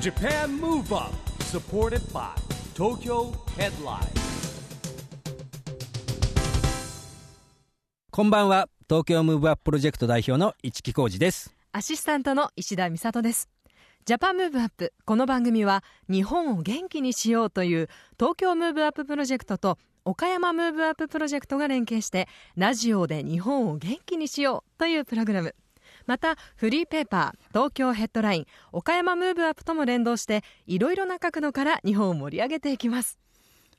[0.00, 2.30] Japan Move Up supported by
[2.74, 4.00] Tokyo Headline.
[8.10, 8.70] こんばんは。
[8.88, 11.54] 東京ムーブアッププロジェクト代表の市木浩司です。
[11.72, 13.50] アシスタントの石田美里です。
[14.06, 19.76] Japan Move Up この番組は日本を元気にしようという東京ムーブアッププロジェクトと
[20.06, 22.26] 岡山ムーブアッププロジェクトが連携して
[22.56, 25.54] ラジオで日本を元気にしようというプログラム
[26.06, 33.18] またフリーペーパー東京ヘッドライン岡山ムーブアップとも連動していろいろな角度から日本を盛り上げていきます。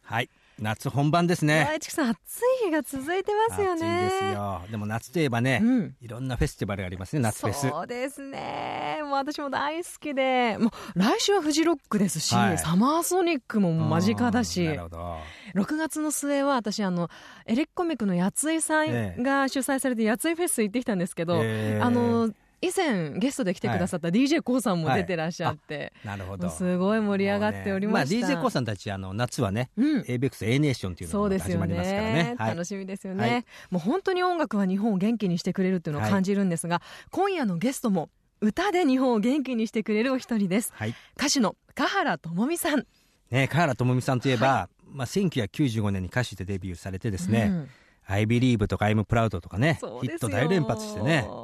[0.02, 0.29] はい。
[0.61, 1.67] 夏本番ですね。
[1.81, 2.17] 市木さん暑
[2.63, 4.05] い日が続いてますよね。
[4.05, 4.61] 暑いですよ。
[4.70, 5.95] でも夏といえばね、うん。
[5.99, 7.67] いろんなフェスティバルがありますね夏フェス。
[7.67, 8.99] そうですね。
[9.01, 12.57] もう私も大好きでもう来週はフジロックですし、はい。
[12.59, 14.61] サマーソニックも間近だし。
[14.61, 15.17] うんなるほど。
[15.55, 17.09] 6月の末は私あの
[17.48, 19.20] エレキコミックのやついさええ。
[19.20, 22.29] んが主催されてやついフェス行ってきたんですけど、えーあの
[22.61, 26.48] 以前ゲストで来てくださった d j k o さんも出てらっしゃって、なるほど。
[26.49, 28.15] すごい盛り上がっておりました。
[28.15, 30.01] ねまあ、DJ コさんたちあの夏はね、うん。
[30.01, 32.13] ABEX A ネーションっていうのが始まりますからね。
[32.13, 32.49] ね、はい。
[32.51, 33.45] 楽しみですよね、はい。
[33.71, 38.09] もう本当に音楽は日本を元気にしてくれるっていうのを感じるんですが、今夜のゲストも
[38.41, 40.71] 歌で日本を元気にしてくれるお一人です。
[40.76, 40.93] はい。
[41.17, 42.85] 歌手の華原朋美さん。
[43.32, 47.48] ね華原朋美さんといえば、まあ、1995年に歌手でデビューされてですね。
[47.49, 47.70] うん
[48.07, 49.79] 「I Believe」とか「I'm Proud」とかね。
[50.01, 51.26] ヒット大連発してね。
[51.27, 51.40] う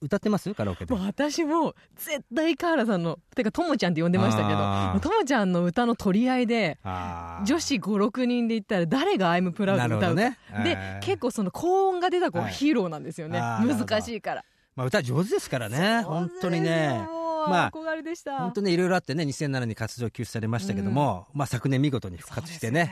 [0.00, 0.52] 歌ってます？
[0.54, 0.94] カラオケで。
[0.94, 10.38] もう私も絶対華原さんのてかともちゃんって呼んでましたけどともちゃんの歌の取り合いで女子56人で言ったら誰が「I'm Proud」なるほ歌うか、どね。
[10.64, 12.52] でえー結構その高音が出た子がはい。
[12.52, 13.86] ヒーローなんですよね、あーなるほど。
[13.86, 14.44] 難しいから。
[14.76, 16.02] まあ、歌上手ですからね。
[16.02, 17.06] 本当にね。
[17.48, 22.90] まあ憧れでした、本当ねいろいろあってね2007年に活動休止されましたけども、まあ、昨年見事に復活してね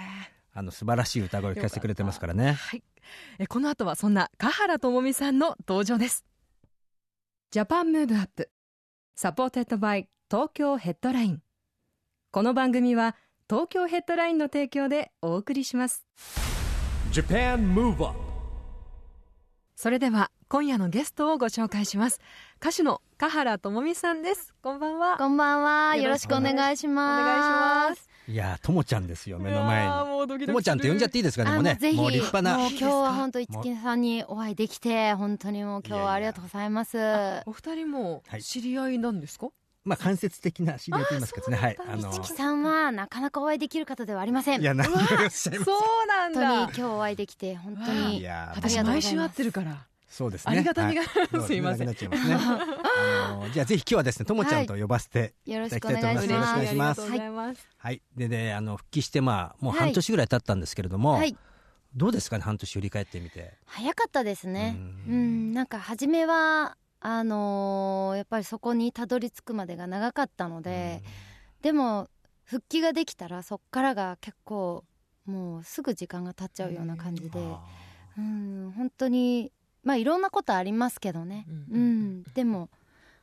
[0.55, 2.53] あの素晴らしい歌声を聞かせてくれてますからね。
[2.53, 2.83] はい、
[3.39, 6.25] えこの後はそんな華原朋美さんの登場です
[7.57, 8.51] Japan Move Up
[9.15, 11.43] supported by Tokyo Headline。
[12.31, 13.17] この番組は
[13.49, 16.05] 東京ヘッドラインの提供でお送りします。
[17.13, 18.15] Japan Move Up
[19.75, 22.21] それでは今夜のゲストをご紹介します。
[22.61, 24.55] 歌手の華原朋美さんです。
[24.61, 25.17] こんばんは。
[25.17, 25.97] こんばんは。
[25.97, 27.25] よろしくお願願いしおます。
[27.25, 29.91] 願いしますいやーともちゃんですよ目の前に。
[30.09, 30.47] もうドキドキする。
[30.49, 31.71] ともちゃんって呼んじゃっていいですかでもね。
[31.71, 32.59] あもうぜひ、もう立派な。
[32.59, 36.99] もう今日は本当い一木さんにお会いできて、本当にもう今日はありがとうございます。
[37.47, 38.43] お二人もはい。
[38.43, 39.49] 知り合いなんですか、
[39.85, 41.57] まあ間接的な知り合いと言いますかね。
[41.57, 41.77] はい。
[42.01, 44.61] 一木さんはなかなかお会いできる方ではありません。
[44.61, 50.57] いや何をおっしゃいますそうなん本当にだ今日お会いできて本当いにやー私ありがとうございます毎週会ってるからそうですね。
[50.57, 51.87] ありがたみがは すいません。
[51.87, 52.35] なっちゃいますね。
[52.39, 56.31] あのじゃあぜひ今日はですねともちゃんと呼ばせてよろしくお願いします。
[56.31, 57.03] よろしくお願いします。
[57.03, 58.03] ありがとうございます、はい。
[58.17, 59.81] でねあの復帰してまあもうはい。
[59.87, 61.37] 半年ぐらい経ったんですけれども、はい、
[61.95, 63.55] どうですかね半年振り返ってみて。
[63.67, 64.77] 早かったですね。
[65.09, 71.03] ううんん、なんか初めはあのーやっぱりそこにたどり着くまでが長かったので、
[71.63, 72.09] でも
[72.45, 74.85] 復帰ができたらそっからが結構
[75.27, 77.39] もうすぐ時間が経っちゃうような感じで。
[77.39, 77.61] あ
[78.19, 79.53] うん本当に
[79.87, 82.19] まあいろんなことありますけどね、ううん。
[82.19, 82.69] んでも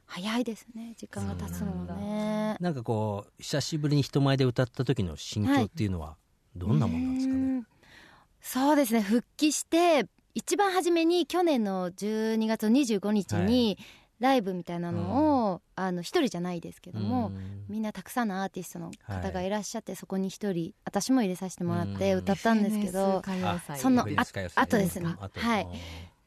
[0.06, 0.94] 早いですね。
[0.98, 2.58] 時間が経つのはね。
[2.60, 6.16] ーなんかこう久しぶりに人前で歌った時の心境っていうのは
[6.56, 7.68] どんなもんなんですかね、うん
[8.46, 9.02] そうですね。
[9.02, 13.78] 復帰して一番初めに去年の12月25日に
[14.20, 17.66] ライブみたいなのを、あの一人じゃないですけども、うん。
[17.70, 22.20] みんなたくさんのアーティストの方がいらっしゃって、そこに一人私も入れさせてもらってうん。
[22.20, 23.80] 歌ったんですけど、謡祭。
[23.80, 24.06] その
[24.56, 25.16] あとですね。
[25.36, 25.68] はい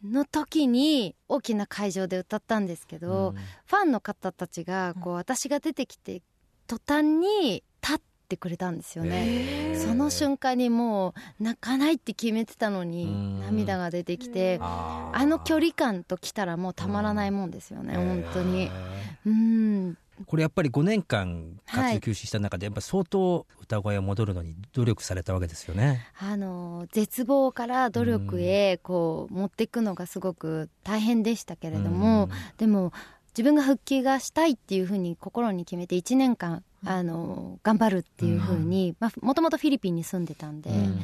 [0.04, 3.34] の時に大きな会場で歌ったんですけど、うん。
[3.36, 6.22] ファンの方たちがこう私が出てきて
[6.66, 9.74] 途端に立ってくれたんですよね。
[9.76, 13.40] その瞬間にもう泣かないって決めてたのにうん。
[13.40, 18.62] 涙が出てきてあの距離感と来たらもうたまらないもんですよね本当に。
[18.64, 18.70] へ
[19.26, 19.32] うん。
[19.92, 26.06] ーこれやっぱり5年間活動休止した中でやっぱ相当歌声を戻るのに努力されたわけですよね。
[26.18, 32.92] あの絶望から努力へこう持っていくのがすごく大変でしたけれどもでも
[33.30, 40.98] 自分が復帰がしたいっていうふうに心に決めて1年間あの頑張るっていうふうにもともとフィリピンに住んでたんでうん。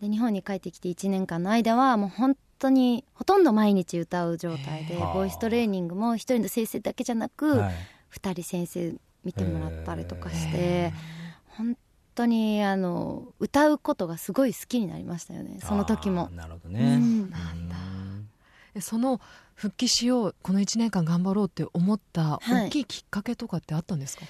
[0.00, 7.74] で日本に帰ってきて1年間の間はもう本当にほとんど毎日歌う状態でボイストレーニングも一人の先生だけじゃなく、はい
[8.12, 8.94] 2人先生
[9.24, 10.94] 見てもらったりとかしへて
[11.48, 11.76] 本
[12.14, 16.30] 当にあの歌うことがすごい好きになりましたよねその時も。
[16.32, 16.96] なるほどうね。
[16.96, 17.76] んなんだ。
[18.80, 19.20] その
[19.54, 22.66] 復帰しようこの1年間頑張ろうって思ったはい。
[22.68, 24.28] 大きいきっかけとかってあったんですか、で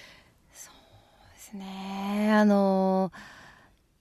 [1.38, 2.30] すね。
[2.32, 3.12] あの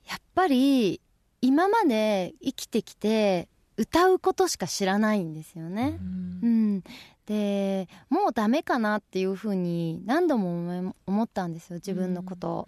[0.07, 1.01] やっぱり
[1.41, 3.47] 今まで生きてきて
[3.77, 5.97] 歌うことしか知らないんですよね。
[6.01, 6.03] う
[6.47, 6.83] ん、
[7.27, 12.49] でもうダメかなっていうふうに何度も思ったんですよ自分のこと。
[12.49, 12.67] を。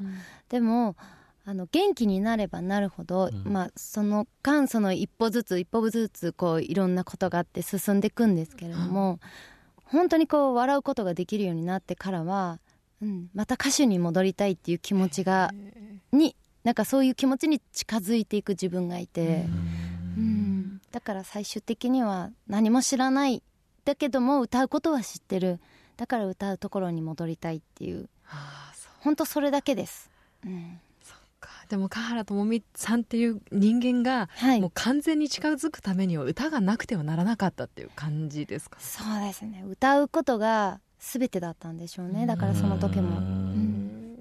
[0.49, 0.95] でも
[1.45, 3.43] あの元気になればなるほど、ん。
[3.45, 9.19] まあ、その間その一歩ずつ一歩ずつこういろんなことがあって進んでいくんですけれども、
[9.85, 12.59] 本当にこう笑うことができるようになってからは、
[13.01, 15.51] うん、また歌手に戻りたいっていう気持ちが
[16.11, 19.45] になんかそういう気持ちに近づいていく自分がいて、
[20.17, 23.41] うん、だから最終的には何も知らない
[23.85, 25.59] だけども歌うことは知ってる。
[25.97, 28.09] だから歌うところに戻りたいっていう。
[28.27, 28.91] ああそう。
[29.01, 30.09] 本当それだけです。
[30.45, 30.79] うん。
[31.39, 31.49] か。
[31.69, 34.61] でも華原朋美さんっていう人間が、はい。
[34.61, 39.63] もう完全に近づくためには歌がなくてはならなかったっていう感じですかそうですね。
[39.67, 42.25] 歌うことが全てだったんでしょうね。
[42.25, 43.55] だからその時も、ううん。
[43.55, 44.15] ん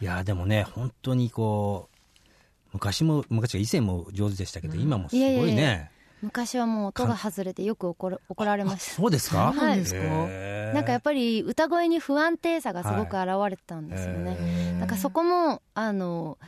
[0.00, 5.28] いやでもね本当にこう昔も昔は以前も上手でしたけど、今もすごいね。
[5.28, 5.90] いやいやいや
[6.22, 9.52] 昔はもう音が外れてよく怒る怒られまあしそうですか？
[9.56, 10.68] そうですかへー。
[10.70, 14.78] たなんかやっぱり歌声に不安定さがすごく現れてたんですよね、へー。
[14.78, 16.38] なんかそこもあの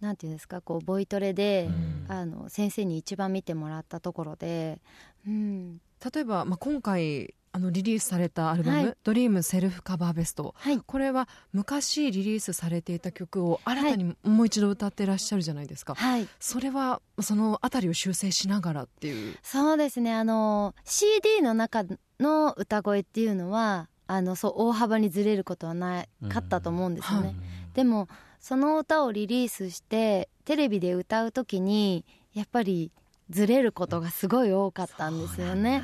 [0.00, 1.94] なんていうんですかこうボイトレで、うん。
[2.06, 4.78] あの先生に一番見てもらったところで、
[5.26, 5.78] うん、
[6.14, 8.96] 例えば、まあ、今回あのリリースされたアルバム「はい。
[9.04, 10.80] ドリームセルフカバーベスト」はい。
[10.80, 16.26] これは昔リリースされていた曲を新たにもう一度歌ってらっしゃるじゃないですか、はい。
[16.40, 19.36] それはそのあたりを修正しながらっていう。
[19.44, 20.12] そうですね。
[20.12, 21.84] あの CD の中
[22.18, 27.36] の歌声っていうのはあのそう大幅にずれることはなかったと思うんですよね、はい
[27.74, 28.08] でも
[28.38, 32.04] その歌をリリースしてテレビで歌う時に
[32.34, 32.92] やっぱり
[33.30, 35.82] ずれることがすごい多かったんですよね。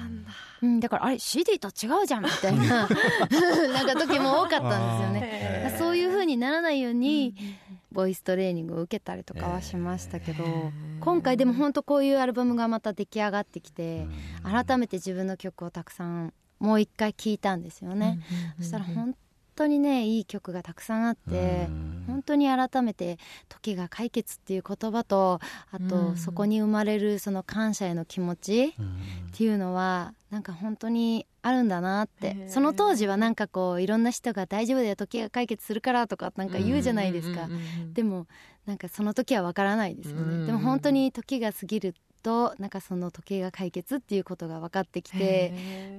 [0.63, 0.89] うん、だ。
[0.89, 2.87] からあれ CD と違うじゃんみたいな。
[3.73, 5.31] なんか時も多かったんですよ
[5.73, 5.77] ね。
[5.79, 7.35] そういう風にならないように
[7.93, 10.45] ボイストレーニングを受けたりとかはしましたけど、
[11.01, 14.07] 今回でも本当こういうアルバムがまた出来上がってきて、
[14.43, 18.21] 改めて自分の曲をたくさんもう一回聴いたんですよね。
[18.59, 19.17] そしたら本
[19.61, 22.05] 当にねいい曲がたくさんあってうん。
[22.07, 23.19] 本当に改めて
[23.49, 25.39] 「時が解決」っていう言葉と
[25.71, 26.17] あうとん。
[26.17, 28.87] そこに生まれるその感謝への気持ちうん。
[28.87, 28.91] っ
[29.33, 32.49] ていうのはなんか本当にあるんだなって。
[32.49, 37.49] その当時はなんかこういろんな人が「大丈夫だよ時が解決するから」とかなんか言うじゃないですか。
[37.93, 38.27] でも
[38.67, 40.41] なんかその時はわからないですようん。
[40.41, 45.53] ねでも本当に時が過ぎるとなんかその時計が解決っていうことが分かってきて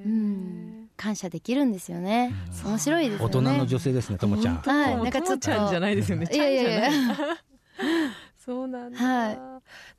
[0.06, 2.34] うん感謝できるんですよね。
[2.64, 3.36] 面白いですよね。
[3.36, 4.56] 大人の女性ですねともちゃん。
[4.58, 5.52] はいなんかちょっと。
[5.52, 6.28] ゃんじゃないですよね。
[6.32, 6.92] いやいやいや。
[8.38, 9.40] そうなんだ、はい。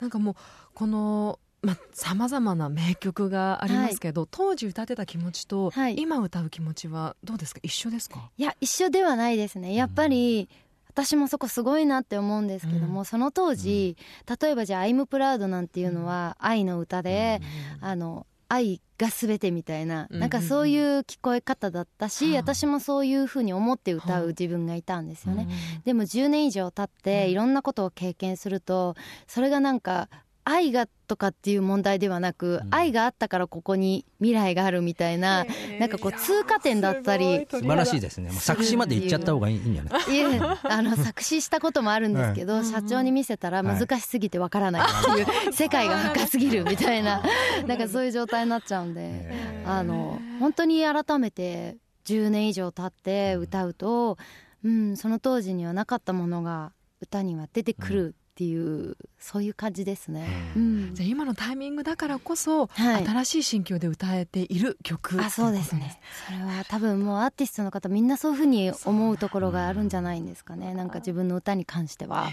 [0.01, 0.35] なんかもう
[0.75, 5.95] このまあ、様々な名曲がありますけど、当時歌ってた気持ちと、はい。
[5.97, 7.61] 今歌う気持ちはどうですか？
[7.63, 8.31] 一緒ですか？
[8.37, 9.73] いや一緒ではないですね。
[9.75, 10.49] やっぱり、
[10.95, 13.97] 私もそこすごいなって思うんですけども、その当時、
[14.41, 17.41] 例えばじゃあ「I'm Proud」なんていうのは愛の歌で、
[17.81, 25.49] あの愛が全てみたいな、うんなんかそういう聞こえ方だったし、うん私もそういうふうに思って歌う自分がいたんですよね、
[25.85, 27.31] でも10年以上経ってうん。
[27.31, 28.95] いろんなことを経験すると
[29.27, 30.09] それがなんか
[30.45, 32.75] 愛がとかっていう問題ではなく、うん。
[32.75, 35.45] 愛があったからここに未来があるみたいな、
[35.79, 38.31] なんかこう通過点だったり素晴らしいですね。
[38.31, 40.15] もう作詞まで言っちゃった方がいいんじゃない？
[40.15, 44.85] いえあの作詞したこともあるんですけど、はい社長に見せたら難しすぎてわからないっ
[45.15, 47.23] ていう、世界が深すぎるみたいな
[47.67, 54.17] なんかそういう状態になっちゃうんで、へあの本当に改めて10年以上経って歌うと、
[54.65, 60.27] うん、その当時にはなかったものが歌には出てくるっていう、そういう感じですね。
[60.57, 60.95] うん。
[60.95, 63.07] じゃあ今のタイミングだからこそ、はい。
[63.07, 66.01] 新しい心境で歌えている曲あそうですね。
[66.27, 70.73] それは多分もうアーティストの方みんなそういうふうに思うところがあるんじゃないんですかね。
[70.73, 72.31] なんか自分の歌に関しては。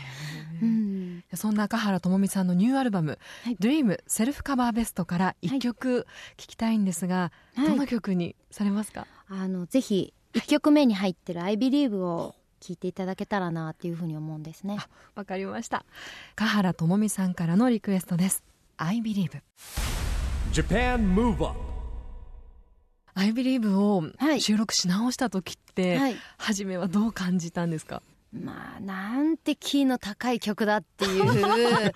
[0.62, 1.24] うん。
[1.34, 3.58] そんな赤原智美さんのニューアルバム「はい。
[3.58, 7.68] Dream セルフカバーベスト」から一曲聴きたいんですが、はい。
[7.68, 14.78] どの曲にされますか、あのぜひ1曲目に入ってる「IBelieve」を聴いていただけたらなっていうふうに思うんですね。
[15.16, 15.86] わかりました。
[16.36, 18.44] 赤原智美さんからのリクエストです
[18.78, 19.42] 「I Believe」
[20.54, 21.58] Japan Move Up
[23.16, 24.42] 「I Believe」をはい。
[24.42, 26.16] 収録し直した時って、はい。
[26.38, 28.02] 初めはどう感じたんですか？
[28.32, 31.92] まあなんてキーの高い曲だっていう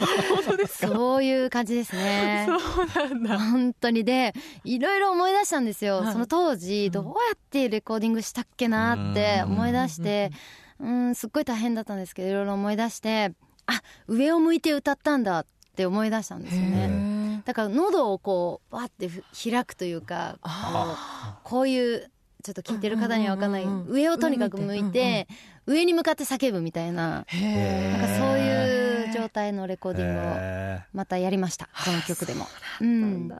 [0.67, 2.47] そういう感じですね。
[2.47, 3.39] そうなんだ。
[3.39, 6.13] 本当にでいろいろ思い出したんですよ、はい。
[6.13, 10.31] その当時どうやってレコーディングしたっけなって思い出して
[10.79, 13.33] うんすっごい大変だったんですけどいろいろ思い出して
[13.67, 17.45] あ上を向いて歌ったんだって思い出したんですよへねー。
[17.45, 22.09] だから喉をこうバッてふ開くというかこあうこういう
[22.43, 23.65] ちょっと聞いてる方には分かんない。
[23.87, 25.27] 上をとにかく向いて
[25.65, 27.03] 上に向かって叫ぶみたいな。
[27.03, 31.69] なんかそういう状状態のレコーディングをへまたやりました。
[31.85, 32.47] この曲でも。
[32.81, 33.31] うん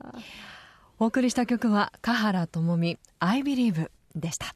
[1.00, 4.56] お送りした曲は華原朋美 I Believe でした。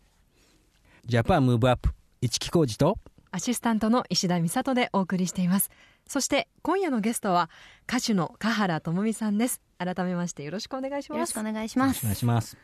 [1.05, 1.89] ジャパンムーブアップ
[2.21, 2.97] 一木工事と
[3.31, 5.69] アシスタントの石田美里でお送りしています。
[6.07, 7.50] そして今夜のゲストは
[7.89, 9.62] 歌手の華原朋美さんです。
[9.77, 11.17] 改めましてよろしくお願いします。
[11.17, 12.05] よろしくお願いします。
[12.05, 12.57] お願いします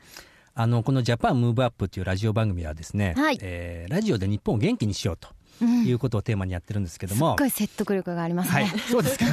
[0.56, 3.40] あのこの「ジャパンムーブアップっていうラジオ番組はですね、はい。
[3.42, 5.30] えーラジオで日本を元気にしようと
[5.62, 5.86] うん。
[5.86, 8.66] いうことをテーマにやってるんですけども、すっごい説得力がありますはい。
[8.66, 9.26] ね、そうですか。
[9.28, 9.30] い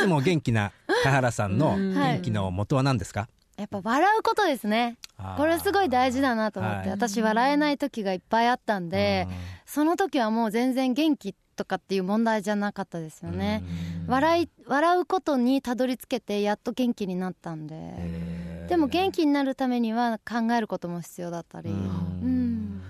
[0.00, 0.72] つも元気な
[1.02, 1.94] 田原さんのうん。
[1.94, 4.96] 元気の元は何ですか、やっぱ笑うことですね。
[5.36, 6.90] これすごい大事だなと思って、はい。
[6.90, 8.88] 私笑えない時がいっぱいあったん。
[8.88, 9.26] で、
[9.66, 13.62] その時はもう全然元気とかっていう問題じゃなかったですよね、
[14.06, 17.74] 笑い笑うことにたどり着けてやっと元気になったんで、
[18.68, 22.82] でも元気になるためには考えることも必要だったり、ううん。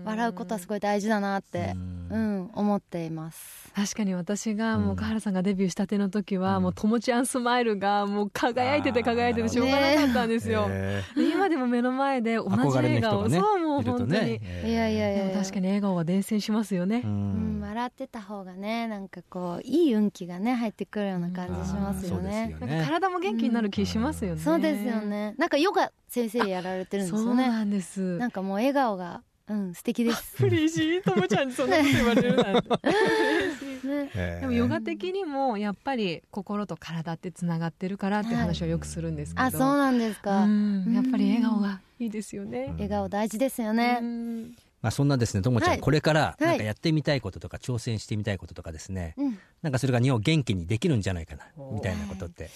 [0.00, 1.74] ん笑うことはすごい大事だなって、
[2.10, 3.70] うん、思っています。
[3.74, 6.62] 確かに私がもううん華原さんがデビューしたての時は、うん。
[6.64, 14.40] もうともちゃんスマイルがもう輝いてて輝いててしょうがなかったんですよ、へで今でも目の前で同じ笑顔、ねそうもう本当に、ね。
[14.64, 17.60] いやいやいやでも確かに笑顔は伝染しますよね、ううん。
[17.60, 22.56] ん笑ってた方がねなんかこういい運気がね入ってくるような感じしますよね。
[22.60, 25.34] よなんか体も元気になる気しますよね、そうですよね。
[25.38, 28.18] なんかヨガ先生やられてるんですそうよねなんです。
[28.18, 32.68] なんかもう笑顔がうん素敵です、嬉しいともちゃんにそんなこと言われるなんて。
[34.40, 40.92] でもヨガ的にもやっぱり心と体ってつながってるからって話をよくするんですけど、あそうなんですか、うん。
[40.94, 44.56] やっぱり笑顔がいいですよね、笑顔大事ですよね、うん。
[44.82, 45.80] まあそんなですねともちゃん、はい。
[45.80, 49.38] これからいなんかやってみたいこととか挑戦してみたいこととかですね、うん。
[49.62, 52.50] なんかそれが日本を元気にできるんじゃないかなみたいなことって。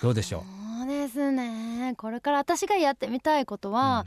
[0.00, 0.42] どうでしょう？
[0.80, 1.94] そうですね。
[1.96, 4.06] これから私がやってみたいことは、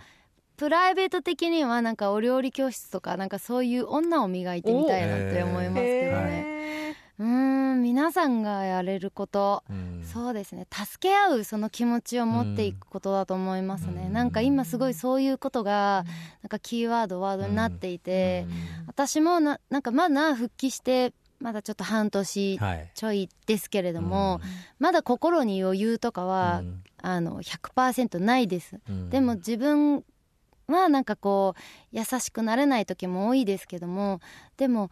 [0.61, 6.45] プライベート的にはなんかお料理教室とかなんかそういう女を磨いてみたいなって思いますけどね。
[6.49, 7.25] へうー
[7.73, 10.67] ん皆さんがやれることうんそうですね。
[10.71, 14.13] 助け合うその気持ちを持っていくことだと思いますね、うん。
[14.13, 16.05] なんか今すごいそういうことが
[16.43, 18.45] なんかキーワードワードになっていて、
[18.85, 24.41] 私もななんかまだ復帰してまだちょっと半年はいちょいですけれども、
[24.77, 26.61] まだ心に余裕とかは、
[27.01, 29.09] あの100%ないです、うん。
[29.09, 30.03] でも自分
[30.77, 34.21] はなんかこう優しくなれない時も多いですけども
[34.57, 34.89] でも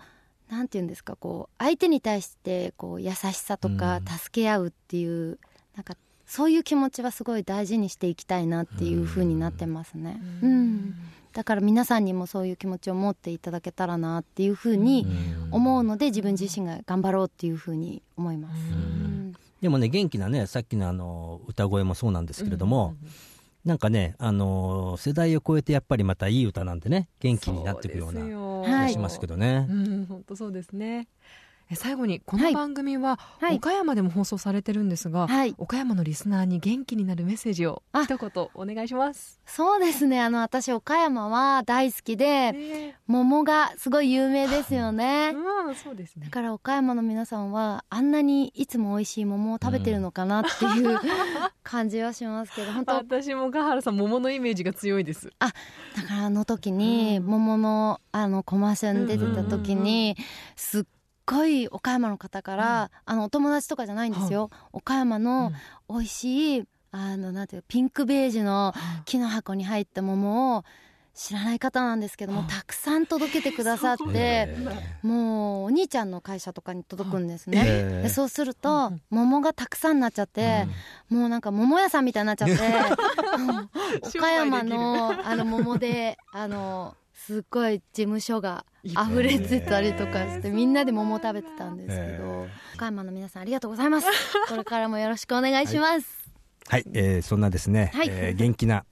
[0.50, 4.06] なんて言うんですかこう相手に対してこう優しさとかうん。
[4.06, 5.38] 助け合うっていう、
[5.76, 5.96] なんか
[6.26, 10.96] そういう気持ちはすごい大事にしていきたいなっていう風になってますね、うん。
[11.34, 15.08] だから皆さんにもそういう気持ちを持っていただけたらなっていう風に
[15.52, 19.34] 思うので自分自身が頑張ろうっていう風に思います、うん。
[19.62, 22.96] でもね元気なねさっきのあの歌声もそうなんですけれども、
[23.70, 31.08] なんかねあの世代を超えてやっぱりまたいい歌なんでね元気になっていくような気はいがしますけどね、うん本当そうですね。
[31.08, 33.58] え最後にこの番組ははい。
[33.58, 35.54] 岡山でも放送されてるんですが、はい。
[35.60, 38.06] 岡山のリスナーに元気になるメッセージをあ。
[38.06, 39.40] 一言お願いします。
[39.46, 40.20] そうですね。
[40.20, 45.32] あの私岡山は大好きで桃がすごい有名ですよね。
[45.36, 46.26] うんそうですね。
[46.26, 51.00] だから岡山の皆さんはあんなにいつも美味しい桃を食べてるのかなっていう
[51.62, 55.32] 感じはしますけど本当私も賀原さん桃のイメージが強いです。
[55.40, 60.18] だからあの時に桃のあのコマーシャルに出てた時に
[60.56, 60.84] すっ
[61.30, 65.52] ごい岡山の方から、あのお友達とかじゃないんですよ、岡山の
[65.90, 68.74] 美味しいあのなんていうかピンクベージュの
[69.06, 70.66] 木の箱に入った桃を
[71.14, 74.58] 知らない方なんですけども、たくさん届けてくださってへ
[75.04, 77.60] もうお兄ちゃんの会社とかに届くんですね。
[77.60, 80.68] へーでそうすると桃がたくさんになっちゃって、
[81.10, 82.54] もうなんか桃屋さんみたいになっちゃって
[83.38, 83.70] うん
[84.20, 94.08] 岡山のあの桃であのすっごい事務所が溢れてたりとかしてみんなで桃を食べてたんですけどへ岡山の皆さんありがとうございます。
[94.48, 96.30] これからもよろしくお願いします。
[96.68, 98.08] はい、えーそんなですね、はい。
[98.10, 98.86] えー元気な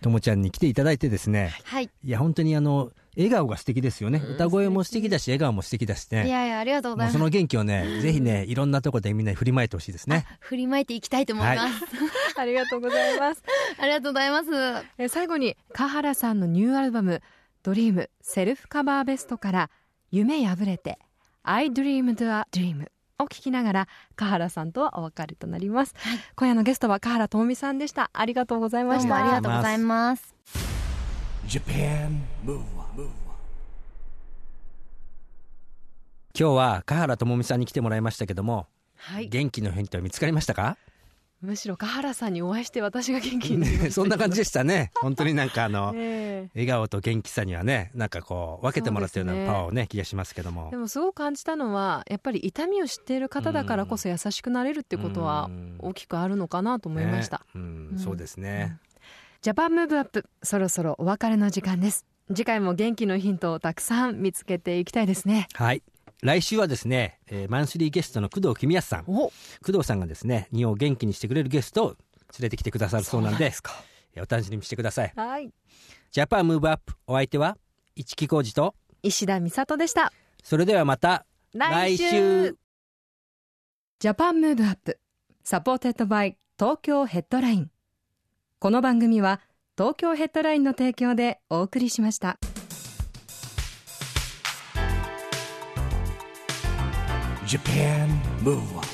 [0.00, 1.52] ともちゃんに来ていただいてですね。
[1.64, 7.12] はい、いや本当にあの笑顔が素敵ですよね、歌声も素敵だし笑顔も素敵だしいねやいやありがとうございます。
[7.14, 10.24] その元気をね ぜひねいろんなところでみんなに振りまいてほしいですね。
[10.38, 11.84] 振りまいていきたいと思います、
[12.38, 13.42] ありがとうございます。
[13.78, 14.86] ありがとうございます。
[14.98, 17.20] え最後に賀原さんのニューアルバム
[17.68, 19.70] 「ドリームセルフカバーベストから
[20.10, 20.98] 「夢破れて
[21.42, 22.88] I Dreamed a Dream」
[23.20, 25.94] を聞きながら賀原さんとはお別れとなります、
[26.34, 28.08] 今夜のゲストは賀原智美さんでした。
[28.14, 30.34] ありがとうございどうもあましたりがとうございます。
[31.46, 33.10] Japan Move Up, 今
[36.32, 39.28] 日は香原朋美さんに来てもらいましたけどもはい。
[39.28, 40.78] 元気のヒントは見つかりましたか？
[41.40, 43.84] むしろ香原さんにお会いして私が元気になりました。
[43.84, 44.90] ねそんな感じでしたね。
[45.00, 46.50] 本当になんかあの、え え。
[46.54, 50.70] 笑顔と元気さにはねなんかこう分けてもらったようなパワーをね気がしますけども。
[50.70, 55.76] でもすごく感じたのはやっぱり痛みを知っている方だからこそ優しくなれるってことはうん。
[55.78, 57.44] 大きくあるのかなと思いました、ね。
[57.54, 58.78] うんうんそうですね、
[59.42, 60.26] ジャパンムーブアップ。
[60.42, 62.04] そろそろお別れの時間です。
[62.28, 65.46] 次回も元気のヒントをたくさん見つけていきたいですね。
[65.54, 65.82] はい
[66.22, 69.04] 来週はですね、えーマンスリーゲストの工藤公康さん。
[69.06, 69.28] お。
[69.64, 71.96] 工藤さんがですね日本を元気にしてくれるゲストを連
[72.42, 73.72] れてきてくださるそうなんでか。
[74.14, 75.12] えーお楽しみにしてください。
[75.14, 75.50] はい。
[76.10, 77.56] Japan Move Up お相手は
[77.94, 80.12] 市木浩二と石田美里でした。
[80.42, 82.56] それではまた来週。
[84.00, 84.98] Japan Move Up
[85.44, 87.70] supported by Tokyo Headline。
[88.58, 89.40] この番組は
[89.76, 92.40] 東京ヘッドラインの提供でお送りしました
[97.48, 98.87] Japan Move